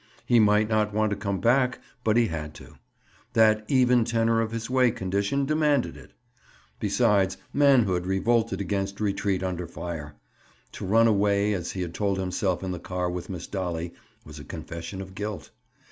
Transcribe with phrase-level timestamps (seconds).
[0.25, 2.79] He might not want to come back but he had to.
[3.33, 6.11] That even tenor of his way condition demanded it.
[6.79, 10.15] Besides, manhood revolted against retreat under fire.
[10.71, 13.93] To run away, as he had told himself in the car with Miss Dolly,
[14.25, 15.51] was a confession of guilt.